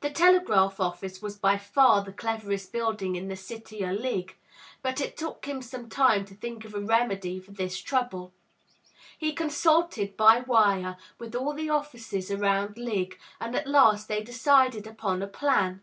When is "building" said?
2.72-3.16